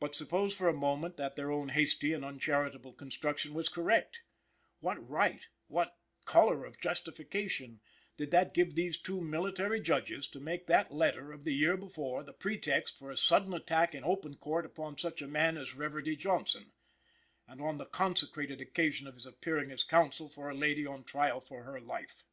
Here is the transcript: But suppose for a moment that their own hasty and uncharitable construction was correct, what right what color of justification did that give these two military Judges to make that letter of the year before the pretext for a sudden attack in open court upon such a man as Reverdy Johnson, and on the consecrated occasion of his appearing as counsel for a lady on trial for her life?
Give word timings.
But 0.00 0.14
suppose 0.14 0.52
for 0.52 0.68
a 0.68 0.74
moment 0.74 1.16
that 1.16 1.34
their 1.34 1.50
own 1.50 1.70
hasty 1.70 2.12
and 2.12 2.22
uncharitable 2.22 2.92
construction 2.92 3.54
was 3.54 3.70
correct, 3.70 4.20
what 4.80 4.98
right 5.08 5.48
what 5.66 5.96
color 6.26 6.66
of 6.66 6.78
justification 6.78 7.80
did 8.18 8.30
that 8.32 8.52
give 8.52 8.74
these 8.74 8.98
two 8.98 9.22
military 9.22 9.80
Judges 9.80 10.28
to 10.28 10.40
make 10.40 10.66
that 10.66 10.92
letter 10.92 11.32
of 11.32 11.44
the 11.44 11.54
year 11.54 11.78
before 11.78 12.22
the 12.22 12.34
pretext 12.34 12.98
for 12.98 13.10
a 13.10 13.16
sudden 13.16 13.54
attack 13.54 13.94
in 13.94 14.04
open 14.04 14.34
court 14.36 14.66
upon 14.66 14.98
such 14.98 15.22
a 15.22 15.26
man 15.26 15.56
as 15.56 15.74
Reverdy 15.74 16.16
Johnson, 16.16 16.72
and 17.48 17.62
on 17.62 17.78
the 17.78 17.86
consecrated 17.86 18.60
occasion 18.60 19.06
of 19.06 19.14
his 19.14 19.24
appearing 19.24 19.70
as 19.70 19.84
counsel 19.84 20.28
for 20.28 20.50
a 20.50 20.54
lady 20.54 20.84
on 20.84 21.02
trial 21.02 21.40
for 21.40 21.62
her 21.64 21.80
life? 21.80 22.26